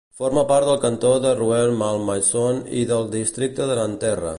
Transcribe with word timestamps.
Forma 0.19 0.43
part 0.51 0.69
del 0.69 0.79
cantó 0.85 1.11
de 1.25 1.35
Rueil-Malmaison 1.41 2.65
i 2.83 2.87
del 2.95 3.09
districte 3.19 3.71
de 3.73 3.83
Nanterre. 3.85 4.29